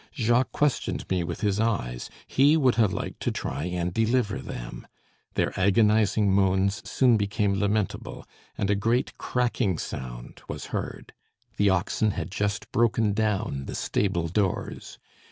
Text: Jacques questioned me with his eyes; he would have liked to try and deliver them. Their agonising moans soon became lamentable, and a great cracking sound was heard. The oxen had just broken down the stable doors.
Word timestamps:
Jacques 0.15 0.51
questioned 0.51 1.07
me 1.11 1.23
with 1.23 1.41
his 1.41 1.59
eyes; 1.59 2.09
he 2.25 2.57
would 2.57 2.73
have 2.73 2.91
liked 2.91 3.19
to 3.19 3.29
try 3.29 3.65
and 3.65 3.93
deliver 3.93 4.39
them. 4.39 4.87
Their 5.35 5.53
agonising 5.59 6.33
moans 6.33 6.81
soon 6.89 7.17
became 7.17 7.59
lamentable, 7.59 8.25
and 8.57 8.71
a 8.71 8.75
great 8.75 9.15
cracking 9.19 9.77
sound 9.77 10.41
was 10.49 10.65
heard. 10.73 11.13
The 11.57 11.69
oxen 11.69 12.09
had 12.17 12.31
just 12.31 12.71
broken 12.71 13.13
down 13.13 13.65
the 13.67 13.75
stable 13.75 14.27
doors. 14.27 14.97